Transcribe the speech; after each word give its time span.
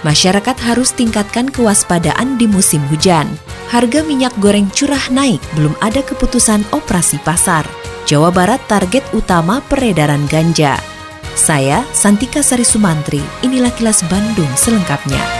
Masyarakat 0.00 0.56
harus 0.64 0.96
tingkatkan 0.96 1.52
kewaspadaan 1.52 2.40
di 2.40 2.48
musim 2.48 2.80
hujan. 2.88 3.28
Harga 3.68 4.00
minyak 4.00 4.32
goreng 4.40 4.66
curah 4.72 5.02
naik, 5.12 5.40
belum 5.54 5.76
ada 5.84 6.00
keputusan 6.00 6.64
operasi 6.72 7.20
pasar. 7.20 7.68
Jawa 8.08 8.32
Barat 8.32 8.64
target 8.66 9.04
utama 9.12 9.60
peredaran 9.68 10.24
ganja. 10.26 10.80
Saya 11.36 11.84
Santika 11.94 12.42
Sari 12.42 12.66
Sumantri, 12.66 13.22
inilah 13.44 13.70
kilas 13.76 14.02
Bandung 14.08 14.50
selengkapnya. 14.56 15.39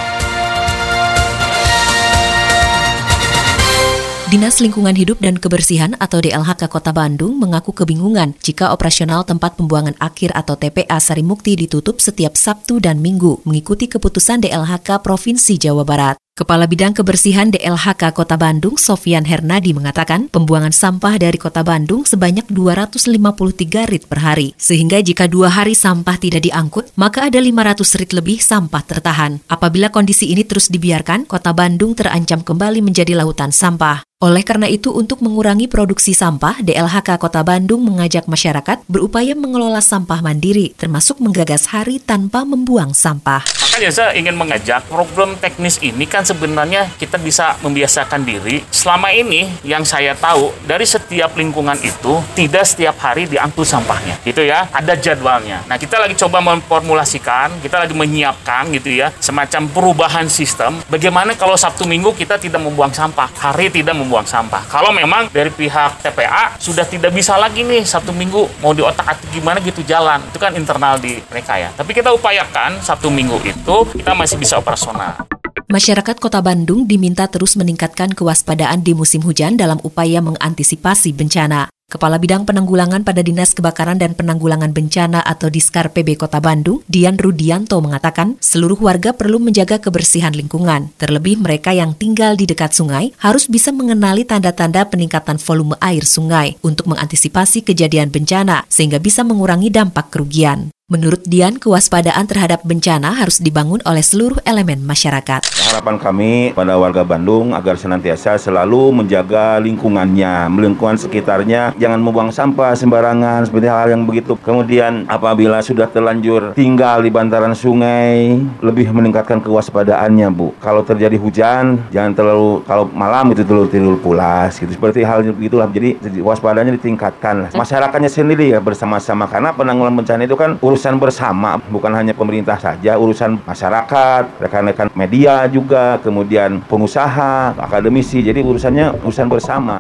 Dinas 4.30 4.62
Lingkungan 4.62 4.94
Hidup 4.94 5.18
dan 5.18 5.42
Kebersihan 5.42 5.98
atau 5.98 6.22
DLHK 6.22 6.70
Kota 6.70 6.94
Bandung 6.94 7.42
mengaku 7.42 7.74
kebingungan 7.74 8.38
jika 8.38 8.70
operasional 8.70 9.26
tempat 9.26 9.58
pembuangan 9.58 9.98
akhir 9.98 10.30
atau 10.38 10.54
TPA 10.54 11.02
Sarimukti 11.02 11.58
ditutup 11.58 11.98
setiap 11.98 12.38
Sabtu 12.38 12.78
dan 12.78 13.02
Minggu 13.02 13.42
mengikuti 13.42 13.90
keputusan 13.90 14.46
DLHK 14.46 15.02
Provinsi 15.02 15.58
Jawa 15.58 15.82
Barat. 15.82 16.14
Kepala 16.40 16.64
Bidang 16.64 16.96
Kebersihan 16.96 17.52
DLHK 17.52 18.16
Kota 18.16 18.40
Bandung, 18.40 18.80
Sofian 18.80 19.28
Hernadi 19.28 19.76
mengatakan 19.76 20.24
pembuangan 20.32 20.72
sampah 20.72 21.20
dari 21.20 21.36
Kota 21.36 21.60
Bandung 21.60 22.08
sebanyak 22.08 22.48
253 22.48 23.84
rit 23.84 24.08
per 24.08 24.24
hari. 24.24 24.56
Sehingga 24.56 25.04
jika 25.04 25.28
dua 25.28 25.52
hari 25.52 25.76
sampah 25.76 26.16
tidak 26.16 26.48
diangkut, 26.48 26.96
maka 26.96 27.28
ada 27.28 27.36
500 27.36 27.84
rit 28.00 28.16
lebih 28.16 28.40
sampah 28.40 28.80
tertahan. 28.80 29.44
Apabila 29.52 29.92
kondisi 29.92 30.32
ini 30.32 30.40
terus 30.48 30.72
dibiarkan, 30.72 31.28
Kota 31.28 31.52
Bandung 31.52 31.92
terancam 31.92 32.40
kembali 32.40 32.80
menjadi 32.80 33.20
lautan 33.20 33.52
sampah. 33.52 34.00
Oleh 34.20 34.44
karena 34.44 34.68
itu, 34.68 34.92
untuk 34.92 35.24
mengurangi 35.24 35.64
produksi 35.64 36.12
sampah, 36.12 36.60
DLHK 36.60 37.16
Kota 37.16 37.40
Bandung 37.40 37.80
mengajak 37.84 38.28
masyarakat 38.28 38.84
berupaya 38.84 39.32
mengelola 39.32 39.80
sampah 39.80 40.20
mandiri, 40.20 40.76
termasuk 40.76 41.24
menggagas 41.24 41.72
hari 41.72 42.00
tanpa 42.04 42.44
membuang 42.44 42.92
sampah. 42.92 43.40
Makanya 43.40 43.88
saya 43.88 44.12
ingin 44.12 44.36
mengajak 44.36 44.84
problem 44.92 45.40
teknis 45.40 45.80
ini 45.80 46.04
kan 46.04 46.28
sebenarnya 46.30 46.86
kita 46.94 47.18
bisa 47.18 47.58
membiasakan 47.66 48.22
diri. 48.22 48.62
Selama 48.70 49.10
ini 49.10 49.50
yang 49.66 49.82
saya 49.82 50.14
tahu 50.14 50.54
dari 50.62 50.86
setiap 50.86 51.34
lingkungan 51.34 51.74
itu 51.82 52.22
tidak 52.38 52.62
setiap 52.62 52.94
hari 53.02 53.26
diangkut 53.26 53.66
sampahnya, 53.66 54.22
gitu 54.22 54.46
ya. 54.46 54.70
Ada 54.70 54.94
jadwalnya. 54.94 55.66
Nah 55.66 55.74
kita 55.74 55.98
lagi 55.98 56.14
coba 56.14 56.38
memformulasikan, 56.38 57.58
kita 57.58 57.82
lagi 57.82 57.94
menyiapkan 57.98 58.70
gitu 58.70 58.94
ya, 58.94 59.10
semacam 59.18 59.66
perubahan 59.66 60.26
sistem. 60.30 60.78
Bagaimana 60.86 61.34
kalau 61.34 61.58
Sabtu 61.58 61.82
Minggu 61.88 62.14
kita 62.14 62.38
tidak 62.38 62.62
membuang 62.62 62.94
sampah, 62.94 63.26
hari 63.42 63.72
tidak 63.74 63.98
membuang 63.98 64.28
sampah. 64.28 64.62
Kalau 64.70 64.94
memang 64.94 65.26
dari 65.34 65.50
pihak 65.50 66.04
TPA 66.06 66.54
sudah 66.62 66.86
tidak 66.86 67.10
bisa 67.10 67.34
lagi 67.34 67.66
nih 67.66 67.82
Sabtu 67.82 68.14
Minggu 68.14 68.46
mau 68.62 68.70
di 68.70 68.84
otak 68.84 69.16
atik 69.16 69.34
gimana 69.34 69.58
gitu 69.58 69.82
jalan, 69.82 70.22
itu 70.30 70.38
kan 70.38 70.54
internal 70.54 71.00
di 71.00 71.18
mereka 71.26 71.58
ya. 71.58 71.72
Tapi 71.74 71.90
kita 71.96 72.14
upayakan 72.14 72.78
Sabtu 72.84 73.08
Minggu 73.10 73.40
itu 73.42 73.76
kita 73.96 74.12
masih 74.14 74.36
bisa 74.36 74.60
operasional. 74.60 75.39
Masyarakat 75.70 76.18
Kota 76.18 76.42
Bandung 76.42 76.82
diminta 76.90 77.30
terus 77.30 77.54
meningkatkan 77.54 78.10
kewaspadaan 78.10 78.82
di 78.82 78.90
musim 78.90 79.22
hujan 79.22 79.54
dalam 79.54 79.78
upaya 79.86 80.18
mengantisipasi 80.18 81.14
bencana. 81.14 81.70
Kepala 81.86 82.18
Bidang 82.18 82.42
Penanggulangan 82.42 83.06
pada 83.06 83.22
Dinas 83.22 83.54
Kebakaran 83.54 83.94
dan 83.94 84.18
Penanggulangan 84.18 84.74
Bencana 84.74 85.22
atau 85.22 85.46
Diskar 85.46 85.94
PB 85.94 86.18
Kota 86.18 86.42
Bandung, 86.42 86.82
Dian 86.90 87.14
Rudianto 87.14 87.78
mengatakan, 87.78 88.34
seluruh 88.42 88.82
warga 88.82 89.14
perlu 89.14 89.38
menjaga 89.38 89.78
kebersihan 89.78 90.34
lingkungan. 90.34 90.90
Terlebih 90.98 91.38
mereka 91.38 91.70
yang 91.70 91.94
tinggal 91.94 92.34
di 92.34 92.50
dekat 92.50 92.74
sungai 92.74 93.14
harus 93.22 93.46
bisa 93.46 93.70
mengenali 93.70 94.26
tanda-tanda 94.26 94.90
peningkatan 94.90 95.38
volume 95.38 95.78
air 95.78 96.02
sungai 96.02 96.58
untuk 96.66 96.90
mengantisipasi 96.90 97.62
kejadian 97.62 98.10
bencana 98.10 98.66
sehingga 98.66 98.98
bisa 98.98 99.22
mengurangi 99.22 99.70
dampak 99.70 100.10
kerugian. 100.10 100.74
Menurut 100.90 101.22
Dian, 101.22 101.54
kewaspadaan 101.54 102.26
terhadap 102.26 102.66
bencana 102.66 103.14
harus 103.14 103.38
dibangun 103.38 103.78
oleh 103.86 104.02
seluruh 104.02 104.42
elemen 104.42 104.82
masyarakat. 104.82 105.38
Harapan 105.70 106.02
kami 106.02 106.50
pada 106.50 106.74
warga 106.82 107.06
Bandung 107.06 107.54
agar 107.54 107.78
senantiasa 107.78 108.34
selalu 108.42 108.90
menjaga 108.90 109.62
lingkungannya, 109.62 110.50
lingkungan 110.50 110.98
sekitarnya, 110.98 111.78
jangan 111.78 112.02
membuang 112.02 112.34
sampah 112.34 112.74
sembarangan 112.74 113.46
seperti 113.46 113.70
hal 113.70 113.94
yang 113.94 114.02
begitu. 114.02 114.34
Kemudian 114.42 115.06
apabila 115.06 115.62
sudah 115.62 115.86
terlanjur 115.86 116.58
tinggal 116.58 117.06
di 117.06 117.10
bantaran 117.14 117.54
sungai, 117.54 118.42
lebih 118.58 118.90
meningkatkan 118.90 119.38
kewaspadaannya, 119.46 120.26
Bu. 120.34 120.58
Kalau 120.58 120.82
terjadi 120.82 121.14
hujan, 121.22 121.86
jangan 121.94 122.18
terlalu 122.18 122.66
kalau 122.66 122.90
malam 122.90 123.30
itu 123.30 123.46
terlalu 123.46 123.70
tidur 123.70 123.94
pulas 124.02 124.58
gitu. 124.58 124.74
Seperti 124.74 125.06
hal 125.06 125.22
begitulah. 125.38 125.70
Jadi 125.70 126.18
waspadaannya 126.18 126.74
ditingkatkan. 126.82 127.54
Masyarakatnya 127.54 128.10
sendiri 128.10 128.50
ya 128.50 128.58
bersama-sama 128.58 129.30
karena 129.30 129.54
penanggulangan 129.54 130.02
bencana 130.02 130.26
itu 130.26 130.34
kan 130.34 130.58
urus 130.58 130.79
urusan 130.80 130.96
bersama, 130.96 131.60
bukan 131.68 131.92
hanya 131.92 132.16
pemerintah 132.16 132.56
saja, 132.56 132.96
urusan 132.96 133.36
masyarakat, 133.44 134.40
rekan-rekan 134.40 134.88
media 134.96 135.44
juga, 135.44 136.00
kemudian 136.00 136.64
pengusaha, 136.64 137.52
akademisi. 137.52 138.24
Jadi 138.24 138.40
urusannya 138.40 139.04
urusan 139.04 139.28
bersama. 139.28 139.76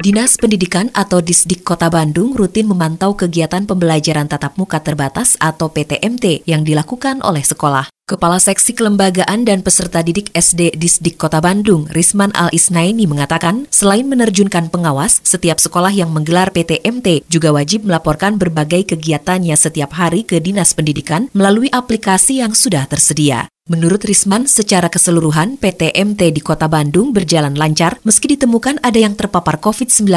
Dinas 0.00 0.40
Pendidikan 0.40 0.88
atau 0.96 1.20
Disdik 1.20 1.68
Kota 1.68 1.92
Bandung 1.92 2.32
rutin 2.32 2.64
memantau 2.64 3.12
kegiatan 3.12 3.68
pembelajaran 3.68 4.24
tatap 4.24 4.56
muka 4.56 4.80
terbatas 4.80 5.36
atau 5.36 5.68
PTMT 5.68 6.48
yang 6.48 6.64
dilakukan 6.64 7.20
oleh 7.20 7.44
sekolah. 7.44 7.97
Kepala 8.08 8.40
Seksi 8.40 8.72
Kelembagaan 8.72 9.44
dan 9.44 9.60
Peserta 9.60 10.00
Didik 10.00 10.32
SD 10.32 10.80
Disdik 10.80 11.20
Kota 11.20 11.44
Bandung, 11.44 11.84
Risman 11.92 12.32
Al-Isnaini 12.32 13.04
mengatakan, 13.04 13.68
selain 13.68 14.08
menerjunkan 14.08 14.72
pengawas, 14.72 15.20
setiap 15.28 15.60
sekolah 15.60 15.92
yang 15.92 16.08
menggelar 16.08 16.48
PTMT 16.48 17.28
juga 17.28 17.52
wajib 17.52 17.84
melaporkan 17.84 18.40
berbagai 18.40 18.96
kegiatannya 18.96 19.52
setiap 19.60 19.92
hari 19.92 20.24
ke 20.24 20.40
Dinas 20.40 20.72
Pendidikan 20.72 21.28
melalui 21.36 21.68
aplikasi 21.68 22.40
yang 22.40 22.56
sudah 22.56 22.88
tersedia. 22.88 23.52
Menurut 23.68 24.00
Risman, 24.00 24.48
secara 24.48 24.88
keseluruhan 24.88 25.60
PTMT 25.60 26.32
di 26.32 26.40
Kota 26.40 26.72
Bandung 26.72 27.12
berjalan 27.12 27.52
lancar 27.52 28.00
meski 28.00 28.32
ditemukan 28.32 28.80
ada 28.80 28.96
yang 28.96 29.12
terpapar 29.12 29.60
COVID-19 29.60 30.08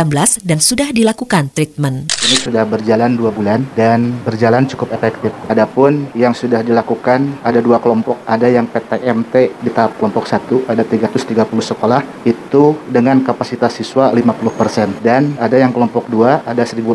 dan 0.47 0.63
sudah 0.63 0.87
dilakukan 0.95 1.51
treatment. 1.51 2.15
Ini 2.31 2.47
sudah 2.47 2.63
berjalan 2.63 3.19
dua 3.19 3.27
bulan 3.35 3.67
dan 3.75 4.15
berjalan 4.23 4.63
cukup 4.71 4.95
efektif. 4.95 5.35
Adapun 5.51 6.07
yang 6.15 6.31
sudah 6.31 6.63
dilakukan 6.63 7.43
ada 7.43 7.59
dua 7.59 7.83
kelompok, 7.83 8.23
ada 8.23 8.47
yang 8.47 8.71
PTMT 8.71 9.59
di 9.59 9.67
tahap 9.67 9.99
kelompok 9.99 10.31
satu 10.31 10.63
ada 10.71 10.87
330 10.87 11.43
sekolah 11.75 12.23
itu 12.23 12.79
dengan 12.87 13.19
kapasitas 13.19 13.75
siswa 13.75 14.15
50% 14.15 15.03
dan 15.03 15.35
ada 15.35 15.59
yang 15.59 15.75
kelompok 15.75 16.07
dua 16.07 16.39
ada 16.47 16.63
1.600 16.63 16.87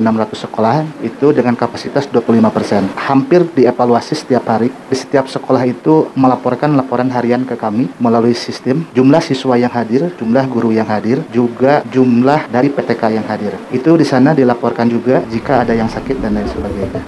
sekolah 0.49 0.89
itu 1.05 1.37
dengan 1.37 1.53
kapasitas 1.53 2.09
25%. 2.09 2.97
Hampir 2.97 3.45
dievaluasi 3.45 4.17
setiap 4.17 4.49
hari 4.49 4.73
di 4.73 4.97
setiap 4.97 5.29
sekolah 5.29 5.61
itu 5.69 6.09
melaporkan 6.17 6.46
melaporkan 6.47 6.79
laporan 6.79 7.11
harian 7.11 7.43
ke 7.43 7.59
kami 7.59 7.91
melalui 7.99 8.31
sistem 8.31 8.87
jumlah 8.95 9.19
siswa 9.19 9.59
yang 9.59 9.75
hadir, 9.75 10.15
jumlah 10.15 10.47
guru 10.47 10.71
yang 10.71 10.87
hadir, 10.87 11.27
juga 11.35 11.83
jumlah 11.91 12.47
dari 12.55 12.71
PTK 12.71 13.19
yang 13.19 13.27
hadir. 13.27 13.59
Itu 13.75 13.99
di 13.99 14.07
sana 14.07 14.31
dilaporkan 14.31 14.87
juga 14.87 15.27
jika 15.27 15.67
ada 15.67 15.75
yang 15.75 15.91
sakit 15.91 16.23
dan 16.23 16.39
lain 16.39 16.47
sebagainya. 16.47 17.03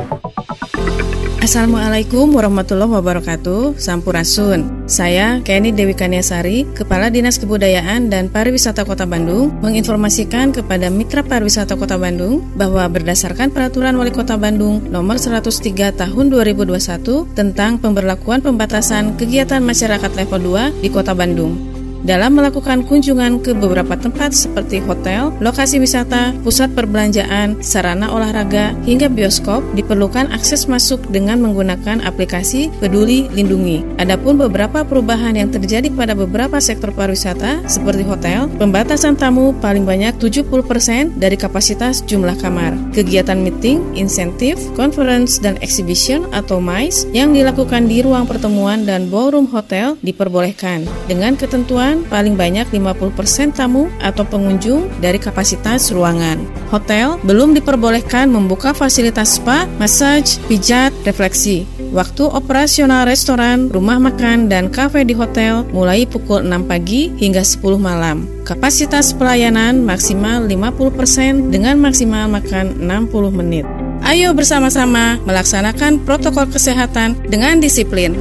Assalamualaikum 1.48 2.36
warahmatullahi 2.36 2.92
wabarakatuh. 3.00 3.80
Sampurasun. 3.80 4.84
Saya 4.88 5.44
Kenny 5.44 5.68
Dewi 5.68 5.92
Kaniasari 5.92 6.64
Kepala 6.72 7.12
Dinas 7.12 7.36
Kebudayaan 7.36 8.08
dan 8.08 8.32
Pariwisata 8.32 8.88
Kota 8.88 9.04
Bandung 9.04 9.52
Menginformasikan 9.60 10.52
kepada 10.52 10.88
Mitra 10.88 11.20
Pariwisata 11.20 11.76
Kota 11.76 12.00
Bandung 12.00 12.40
Bahwa 12.56 12.88
berdasarkan 12.88 13.52
Peraturan 13.52 14.00
Wali 14.00 14.08
Kota 14.08 14.40
Bandung 14.40 14.80
Nomor 14.88 15.20
103 15.20 15.92
Tahun 15.92 16.24
2021 16.32 17.36
Tentang 17.36 17.76
pemberlakuan 17.76 18.40
pembatasan 18.40 19.20
kegiatan 19.20 19.60
masyarakat 19.60 20.08
level 20.16 20.56
2 20.80 20.80
di 20.80 20.88
Kota 20.88 21.12
Bandung 21.12 21.67
dalam 22.06 22.38
melakukan 22.38 22.86
kunjungan 22.86 23.42
ke 23.42 23.56
beberapa 23.56 23.98
tempat 23.98 24.36
seperti 24.36 24.78
hotel, 24.84 25.34
lokasi 25.42 25.82
wisata, 25.82 26.36
pusat 26.46 26.70
perbelanjaan, 26.76 27.58
sarana 27.64 28.12
olahraga, 28.12 28.76
hingga 28.86 29.10
bioskop 29.10 29.64
diperlukan 29.74 30.30
akses 30.30 30.70
masuk 30.70 31.02
dengan 31.10 31.42
menggunakan 31.42 32.04
aplikasi 32.04 32.70
Peduli 32.78 33.26
Lindungi. 33.32 33.82
Adapun 33.98 34.38
beberapa 34.38 34.84
perubahan 34.86 35.34
yang 35.34 35.50
terjadi 35.50 35.90
pada 35.90 36.14
beberapa 36.14 36.60
sektor 36.62 36.94
pariwisata 36.94 37.66
seperti 37.66 38.04
hotel, 38.06 38.46
pembatasan 38.60 39.18
tamu 39.18 39.56
paling 39.58 39.88
banyak 39.88 40.14
70% 40.20 41.16
dari 41.16 41.34
kapasitas 41.34 42.04
jumlah 42.04 42.36
kamar. 42.38 42.76
Kegiatan 42.92 43.40
meeting, 43.40 43.82
insentif, 43.96 44.58
conference, 44.76 45.40
dan 45.40 45.56
exhibition 45.64 46.26
atau 46.30 46.60
MICE 46.60 47.08
yang 47.16 47.32
dilakukan 47.32 47.88
di 47.88 48.04
ruang 48.04 48.28
pertemuan 48.28 48.84
dan 48.84 49.08
ballroom 49.08 49.48
hotel 49.48 49.96
diperbolehkan 50.04 50.84
dengan 51.08 51.38
ketentuan 51.38 51.87
paling 52.12 52.36
banyak 52.36 52.68
50% 52.68 53.56
tamu 53.56 53.88
atau 54.02 54.24
pengunjung 54.26 54.90
dari 55.00 55.16
kapasitas 55.16 55.88
ruangan. 55.94 56.42
Hotel 56.68 57.16
belum 57.24 57.56
diperbolehkan 57.56 58.28
membuka 58.28 58.76
fasilitas 58.76 59.40
spa, 59.40 59.64
massage, 59.80 60.36
pijat, 60.50 60.92
refleksi. 61.08 61.64
Waktu 61.88 62.28
operasional 62.28 63.08
restoran, 63.08 63.72
rumah 63.72 63.96
makan, 63.96 64.52
dan 64.52 64.68
kafe 64.68 65.08
di 65.08 65.16
hotel 65.16 65.64
mulai 65.72 66.04
pukul 66.04 66.44
6 66.44 66.68
pagi 66.68 67.08
hingga 67.16 67.40
10 67.40 67.80
malam. 67.80 68.28
Kapasitas 68.44 69.16
pelayanan 69.16 69.80
maksimal 69.84 70.44
50% 70.44 71.48
dengan 71.48 71.80
maksimal 71.80 72.28
makan 72.28 72.84
60 72.84 73.32
menit. 73.32 73.77
Ayo 74.06 74.30
bersama-sama 74.36 75.18
melaksanakan 75.26 76.02
protokol 76.06 76.46
kesehatan 76.46 77.18
dengan 77.26 77.58
disiplin. 77.58 78.14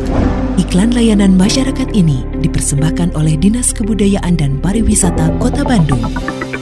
Iklan 0.57 0.91
layanan 0.91 1.37
masyarakat 1.37 1.93
ini 1.93 2.25
dipersembahkan 2.41 3.13
oleh 3.13 3.37
Dinas 3.37 3.71
Kebudayaan 3.71 4.35
dan 4.37 4.57
Pariwisata 4.57 5.37
Kota 5.37 5.61
Bandung. 5.61 6.01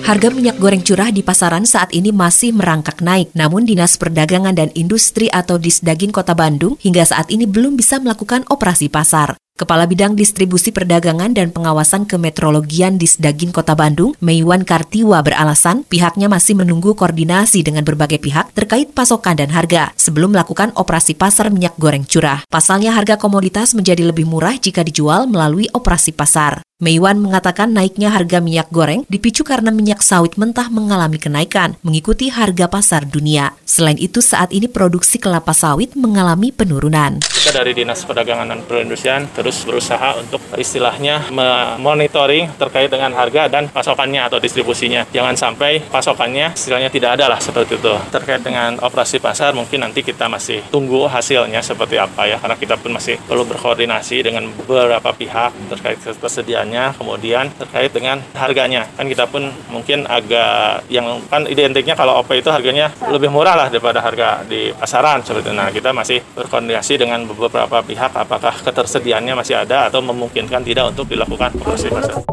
Harga 0.06 0.30
minyak 0.30 0.62
goreng 0.62 0.86
curah 0.86 1.10
di 1.10 1.26
pasaran 1.26 1.66
saat 1.66 1.90
ini 1.90 2.14
masih 2.14 2.54
merangkak 2.54 3.02
naik, 3.02 3.34
namun 3.34 3.66
Dinas 3.66 3.98
Perdagangan 3.98 4.54
dan 4.54 4.70
Industri 4.78 5.32
atau 5.34 5.58
Disdagin 5.58 6.14
Kota 6.14 6.38
Bandung 6.38 6.78
hingga 6.78 7.02
saat 7.02 7.34
ini 7.34 7.50
belum 7.50 7.74
bisa 7.74 7.98
melakukan 7.98 8.46
operasi 8.52 8.92
pasar. 8.92 9.34
Kepala 9.56 9.88
Bidang 9.88 10.20
Distribusi 10.20 10.76
Perdagangan 10.76 11.32
dan 11.32 11.48
Pengawasan 11.48 12.04
Kemetrologian 12.04 13.00
Disdagin 13.00 13.56
Kota 13.56 13.72
Bandung, 13.72 14.12
Meiwan 14.20 14.68
Kartiwa 14.68 15.24
beralasan 15.24 15.88
pihaknya 15.88 16.28
masih 16.28 16.60
menunggu 16.60 16.92
koordinasi 16.92 17.64
dengan 17.64 17.88
berbagai 17.88 18.20
pihak 18.20 18.52
terkait 18.52 18.92
pasokan 18.92 19.40
dan 19.40 19.56
harga 19.56 19.96
sebelum 19.96 20.36
melakukan 20.36 20.76
operasi 20.76 21.16
pasar 21.16 21.56
minyak 21.56 21.72
goreng 21.80 22.04
curah. 22.04 22.44
Pasalnya 22.52 22.92
harga 22.92 23.16
komoditas 23.16 23.72
menjadi 23.72 24.04
lebih 24.04 24.28
murah 24.28 24.60
jika 24.60 24.84
dijual 24.84 25.24
melalui 25.24 25.72
operasi 25.72 26.12
pasar. 26.12 26.60
Meiwan 26.84 27.24
mengatakan 27.24 27.72
naiknya 27.72 28.12
harga 28.12 28.44
minyak 28.44 28.68
goreng 28.68 29.08
dipicu 29.08 29.48
karena 29.48 29.72
minyak 29.72 30.04
sawit 30.04 30.36
mentah 30.36 30.68
mengalami 30.68 31.16
kenaikan 31.16 31.80
mengikuti 31.88 32.28
harga 32.28 32.68
pasar 32.68 33.08
dunia. 33.08 33.56
Selain 33.64 33.96
itu, 33.96 34.20
saat 34.20 34.52
ini 34.52 34.68
produksi 34.68 35.16
kelapa 35.16 35.56
sawit 35.56 35.96
mengalami 35.96 36.52
penurunan. 36.52 37.24
Kita 37.24 37.56
dari 37.56 37.72
Dinas 37.72 38.04
Perdagangan 38.04 38.52
dan 38.52 38.60
Perindustrian 38.68 39.24
terus 39.32 39.64
berusaha 39.64 40.20
untuk 40.20 40.44
istilahnya 40.60 41.32
monitoring 41.80 42.52
terkait 42.60 42.92
dengan 42.92 43.16
harga 43.16 43.48
dan 43.48 43.72
pasokannya 43.72 44.28
atau 44.28 44.44
distribusinya. 44.44 45.08
Jangan 45.16 45.40
sampai 45.40 45.80
pasokannya 45.80 46.60
istilahnya 46.60 46.92
tidak 46.92 47.16
ada 47.16 47.32
lah 47.32 47.40
seperti 47.40 47.80
itu. 47.80 47.96
Terkait 48.12 48.44
dengan 48.44 48.84
operasi 48.84 49.24
pasar 49.24 49.56
mungkin 49.56 49.80
nanti 49.80 50.04
kita 50.04 50.28
masih 50.28 50.60
tunggu 50.76 51.08
hasilnya 51.08 51.64
seperti 51.64 51.96
apa 51.96 52.28
ya 52.28 52.36
karena 52.36 52.60
kita 52.60 52.76
pun 52.76 52.92
masih 53.00 53.16
perlu 53.24 53.48
berkoordinasi 53.48 54.28
dengan 54.28 54.52
beberapa 54.52 55.16
pihak 55.16 55.56
terkait 55.72 56.04
ketersediaan 56.04 56.65
harganya, 56.66 56.98
kemudian 56.98 57.46
terkait 57.62 57.94
dengan 57.94 58.18
harganya. 58.34 58.90
Kan 58.98 59.06
kita 59.06 59.30
pun 59.30 59.54
mungkin 59.70 60.10
agak 60.10 60.90
yang 60.90 61.22
kan 61.30 61.46
identiknya 61.46 61.94
kalau 61.94 62.18
OP 62.18 62.34
itu 62.34 62.50
harganya 62.50 62.90
lebih 63.14 63.30
murah 63.30 63.54
lah 63.54 63.68
daripada 63.70 64.02
harga 64.02 64.42
di 64.50 64.74
pasaran 64.74 65.22
itu. 65.22 65.52
Nah, 65.54 65.70
kita 65.70 65.94
masih 65.94 66.26
berkoordinasi 66.34 66.98
dengan 66.98 67.22
beberapa 67.30 67.86
pihak 67.86 68.18
apakah 68.18 68.58
ketersediaannya 68.66 69.38
masih 69.38 69.62
ada 69.62 69.94
atau 69.94 70.02
memungkinkan 70.02 70.66
tidak 70.66 70.98
untuk 70.98 71.06
dilakukan 71.06 71.54
operasi 71.62 71.94
pasar. 71.94 72.26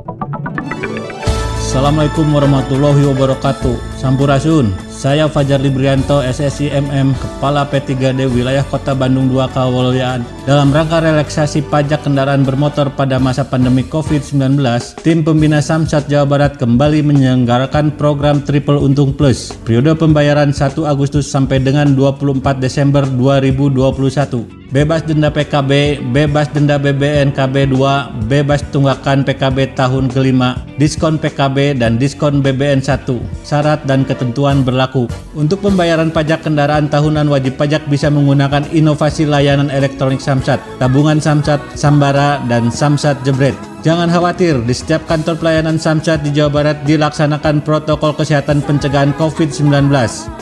Assalamualaikum 1.72 2.28
warahmatullahi 2.36 3.00
wabarakatuh. 3.12 3.96
Sampurasun. 3.96 4.76
Saya 4.92 5.24
Fajar 5.24 5.56
Librianto, 5.56 6.20
SSI 6.20 6.68
MM, 6.68 7.16
Kepala 7.16 7.64
P3D 7.64 8.28
Wilayah 8.28 8.62
Kota 8.62 8.92
Bandung 8.92 9.32
2 9.32 9.50
Kawalyaan. 9.50 10.20
Dalam 10.42 10.74
rangka 10.74 10.98
relaksasi 10.98 11.70
pajak 11.70 12.02
kendaraan 12.02 12.42
bermotor 12.42 12.90
pada 12.98 13.22
masa 13.22 13.46
pandemi 13.46 13.86
COVID-19, 13.86 14.58
tim 14.98 15.22
pembina 15.22 15.62
Samsat 15.62 16.10
Jawa 16.10 16.26
Barat 16.26 16.58
kembali 16.58 16.98
menyelenggarakan 17.06 17.94
program 17.94 18.42
Triple 18.42 18.82
Untung 18.82 19.14
Plus. 19.14 19.54
Periode 19.62 19.94
pembayaran 19.94 20.50
1 20.50 20.82
Agustus 20.82 21.30
sampai 21.30 21.62
dengan 21.62 21.94
24 21.94 22.58
Desember 22.58 23.06
2021 23.06 24.62
bebas 24.72 25.04
denda 25.04 25.28
PKB, 25.28 26.00
bebas 26.16 26.48
denda 26.48 26.80
BBN 26.80 27.36
KB2, 27.36 27.76
bebas 28.24 28.64
tunggakan 28.72 29.20
PKB 29.20 29.76
tahun 29.76 30.08
kelima, 30.08 30.56
diskon 30.80 31.20
PKB 31.20 31.76
dan 31.76 32.00
diskon 32.00 32.40
BBN 32.40 32.80
1. 32.80 33.04
Syarat 33.44 33.84
dan 33.84 34.08
ketentuan 34.08 34.64
berlaku. 34.64 35.06
Untuk 35.36 35.60
pembayaran 35.60 36.08
pajak 36.08 36.48
kendaraan 36.48 36.88
tahunan 36.88 37.28
wajib 37.28 37.60
pajak 37.60 37.84
bisa 37.86 38.08
menggunakan 38.08 38.64
inovasi 38.72 39.28
layanan 39.28 39.68
elektronik 39.68 40.24
Samsat, 40.32 40.64
tabungan 40.80 41.20
Samsat, 41.20 41.60
Sambara, 41.76 42.40
dan 42.48 42.72
Samsat 42.72 43.20
Jebret. 43.20 43.52
Jangan 43.84 44.08
khawatir, 44.08 44.62
di 44.64 44.72
setiap 44.72 45.04
kantor 45.10 45.36
pelayanan 45.36 45.76
Samsat 45.76 46.24
di 46.24 46.32
Jawa 46.32 46.48
Barat 46.48 46.86
dilaksanakan 46.88 47.60
protokol 47.60 48.16
kesehatan 48.16 48.64
pencegahan 48.64 49.12
COVID-19. 49.20 49.92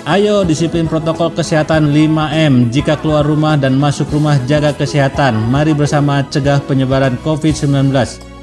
Ayo 0.06 0.46
disiplin 0.46 0.86
protokol 0.86 1.32
kesehatan 1.34 1.90
5M. 1.90 2.70
Jika 2.70 3.00
keluar 3.00 3.26
rumah 3.26 3.56
dan 3.56 3.80
masuk 3.80 4.12
rumah 4.14 4.38
jaga 4.46 4.76
kesehatan. 4.76 5.40
Mari 5.50 5.74
bersama 5.74 6.22
cegah 6.28 6.62
penyebaran 6.68 7.18
COVID-19. 7.24 7.90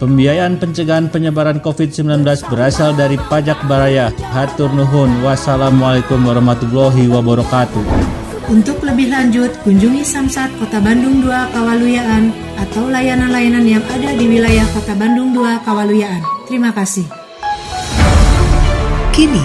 Pembiayaan 0.02 0.60
pencegahan 0.60 1.08
penyebaran 1.14 1.64
COVID-19 1.64 2.28
berasal 2.50 2.98
dari 2.98 3.22
pajak 3.30 3.62
baraya. 3.70 4.10
Hatur 4.34 4.74
nuhun. 4.74 5.22
Wassalamualaikum 5.22 6.26
warahmatullahi 6.26 7.06
wabarakatuh. 7.06 8.27
Untuk 8.48 8.80
lebih 8.80 9.12
lanjut, 9.12 9.52
kunjungi 9.68 10.08
Samsat 10.08 10.48
Kota 10.56 10.80
Bandung 10.80 11.20
2 11.20 11.52
Kawaluyaan 11.52 12.32
atau 12.56 12.88
layanan-layanan 12.88 13.68
yang 13.68 13.84
ada 13.92 14.16
di 14.16 14.24
wilayah 14.24 14.64
Kota 14.72 14.96
Bandung 14.96 15.36
2 15.36 15.68
Kawaluyaan. 15.68 16.24
Terima 16.48 16.72
kasih. 16.72 17.04
Kini, 19.12 19.44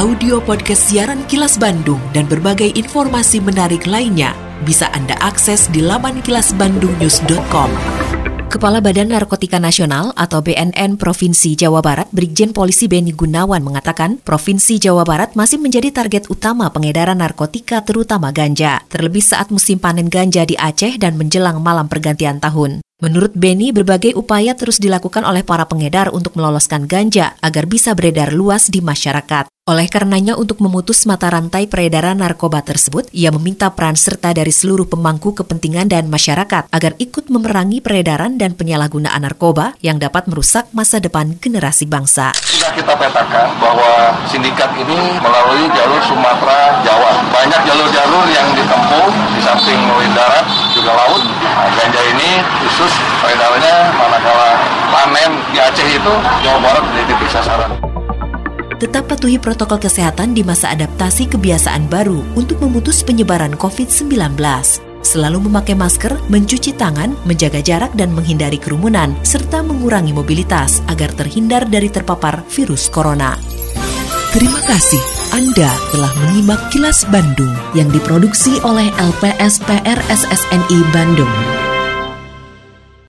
audio 0.00 0.40
podcast 0.40 0.88
siaran 0.88 1.28
Kilas 1.28 1.60
Bandung 1.60 2.00
dan 2.16 2.24
berbagai 2.24 2.72
informasi 2.72 3.44
menarik 3.44 3.84
lainnya 3.84 4.32
bisa 4.64 4.88
Anda 4.96 5.12
akses 5.20 5.68
di 5.68 5.84
laman 5.84 6.24
kilasbandungnews.com. 6.24 7.68
Kepala 8.48 8.80
Badan 8.80 9.12
Narkotika 9.12 9.60
Nasional 9.60 10.16
atau 10.16 10.40
BNN 10.40 10.96
Provinsi 10.96 11.52
Jawa 11.52 11.84
Barat, 11.84 12.08
Brigjen 12.16 12.56
Polisi 12.56 12.88
Beni 12.88 13.12
Gunawan 13.12 13.60
mengatakan, 13.60 14.16
Provinsi 14.24 14.80
Jawa 14.80 15.04
Barat 15.04 15.36
masih 15.36 15.60
menjadi 15.60 15.92
target 15.92 16.32
utama 16.32 16.72
pengedaran 16.72 17.20
narkotika 17.20 17.84
terutama 17.84 18.32
ganja, 18.32 18.80
terlebih 18.88 19.20
saat 19.20 19.52
musim 19.52 19.76
panen 19.76 20.08
ganja 20.08 20.48
di 20.48 20.56
Aceh 20.56 20.96
dan 20.96 21.20
menjelang 21.20 21.60
malam 21.60 21.92
pergantian 21.92 22.40
tahun. 22.40 22.80
Menurut 22.98 23.30
Beni, 23.30 23.70
berbagai 23.70 24.18
upaya 24.18 24.58
terus 24.58 24.82
dilakukan 24.82 25.22
oleh 25.22 25.46
para 25.46 25.70
pengedar 25.70 26.10
untuk 26.10 26.34
meloloskan 26.34 26.90
ganja 26.90 27.38
agar 27.38 27.70
bisa 27.70 27.94
beredar 27.94 28.34
luas 28.34 28.66
di 28.74 28.82
masyarakat. 28.82 29.46
Oleh 29.70 29.86
karenanya 29.86 30.34
untuk 30.34 30.58
memutus 30.58 31.06
mata 31.06 31.30
rantai 31.30 31.70
peredaran 31.70 32.18
narkoba 32.18 32.58
tersebut, 32.58 33.06
ia 33.14 33.30
meminta 33.30 33.70
peran 33.70 33.94
serta 33.94 34.34
dari 34.34 34.50
seluruh 34.50 34.90
pemangku 34.90 35.30
kepentingan 35.30 35.86
dan 35.86 36.10
masyarakat 36.10 36.66
agar 36.74 36.98
ikut 36.98 37.30
memerangi 37.30 37.78
peredaran 37.78 38.34
dan 38.34 38.58
penyalahgunaan 38.58 39.22
narkoba 39.22 39.78
yang 39.78 40.02
dapat 40.02 40.26
merusak 40.26 40.66
masa 40.74 40.98
depan 40.98 41.38
generasi 41.38 41.86
bangsa. 41.86 42.34
Sudah 42.34 42.74
kita 42.74 42.98
petakan 42.98 43.62
bahwa 43.62 44.10
sindikat 44.26 44.74
ini 44.74 45.22
melalui 45.22 45.70
jalur 45.70 46.02
Sumatera, 46.02 46.82
Jawa 46.82 47.18
jalur-jalur 47.68 48.24
yang 48.32 48.48
ditempuh 48.56 49.10
di 49.36 49.40
samping 49.44 49.76
melalui 49.84 50.08
darat 50.16 50.46
juga 50.72 50.96
laut. 50.96 51.20
Nah, 51.20 51.68
ganja 51.76 52.00
ini 52.16 52.30
khusus 52.78 52.94
peredarannya 53.18 53.90
manakala 53.98 54.54
panen 54.94 55.34
di 55.50 55.58
Aceh 55.58 55.88
itu 55.98 56.12
Jawa 56.46 56.58
Barat 56.62 56.82
menjadi 56.86 57.10
titik 57.10 57.30
sasaran 57.34 57.74
tetap 58.78 59.10
patuhi 59.10 59.42
protokol 59.42 59.82
kesehatan 59.82 60.30
di 60.30 60.46
masa 60.46 60.70
adaptasi 60.70 61.26
kebiasaan 61.26 61.90
baru 61.90 62.22
untuk 62.38 62.62
memutus 62.62 63.02
penyebaran 63.02 63.58
COVID-19. 63.58 64.38
Selalu 65.02 65.50
memakai 65.50 65.74
masker, 65.74 66.14
mencuci 66.30 66.78
tangan, 66.78 67.18
menjaga 67.26 67.58
jarak 67.58 67.90
dan 67.98 68.14
menghindari 68.14 68.54
kerumunan, 68.54 69.18
serta 69.26 69.66
mengurangi 69.66 70.14
mobilitas 70.14 70.78
agar 70.86 71.10
terhindar 71.18 71.66
dari 71.66 71.90
terpapar 71.90 72.46
virus 72.54 72.86
corona. 72.86 73.34
Terima 74.30 74.62
kasih 74.62 75.02
Anda 75.34 75.74
telah 75.90 76.12
menyimak 76.22 76.70
kilas 76.70 77.02
Bandung 77.10 77.50
yang 77.74 77.90
diproduksi 77.90 78.62
oleh 78.62 78.86
LPSPR 78.94 79.98
SSNI 80.06 80.78
Bandung. 80.94 81.34